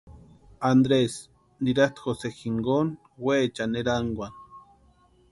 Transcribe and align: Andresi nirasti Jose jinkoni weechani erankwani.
Andresi 0.69 1.21
nirasti 1.61 1.99
Jose 2.03 2.27
jinkoni 2.37 2.91
weechani 3.23 3.77
erankwani. 3.81 4.37